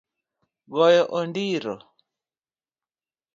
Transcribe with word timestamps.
Goyo 0.73 1.03
ondiro 1.19 1.75